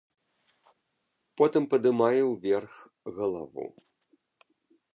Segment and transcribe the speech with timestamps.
[1.41, 2.73] Потым падымае ўверх
[3.19, 3.65] галаву.